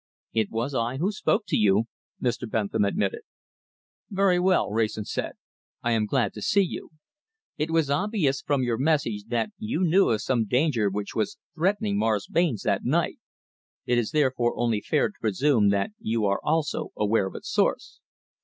"It 0.33 0.49
was 0.49 0.73
I 0.73 0.97
who 0.97 1.11
spoke 1.11 1.43
to 1.49 1.55
you," 1.55 1.83
Mr. 2.19 2.49
Bentham 2.49 2.85
admitted. 2.85 3.21
"Very 4.09 4.39
well," 4.39 4.71
Wrayson 4.71 5.05
said, 5.05 5.33
"I 5.83 5.91
am 5.91 6.07
glad 6.07 6.33
to 6.33 6.41
see 6.41 6.63
you. 6.63 6.89
It 7.59 7.69
was 7.69 7.91
obvious, 7.91 8.41
from 8.41 8.63
your 8.63 8.79
message, 8.79 9.25
that 9.27 9.51
you 9.59 9.81
knew 9.83 10.09
of 10.09 10.23
some 10.23 10.45
danger 10.47 10.89
which 10.89 11.13
was 11.13 11.37
threatening 11.53 11.99
Morris 11.99 12.25
Barnes 12.25 12.63
that 12.63 12.83
night. 12.83 13.19
It 13.85 13.99
is 13.99 14.09
therefore 14.09 14.57
only 14.57 14.81
fair 14.81 15.09
to 15.09 15.13
presume 15.21 15.69
that 15.69 15.91
you 15.99 16.25
are 16.25 16.39
also 16.43 16.89
aware 16.97 17.27
of 17.27 17.35
its 17.35 17.51
source." 17.51 17.99